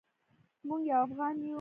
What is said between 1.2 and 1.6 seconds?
یو.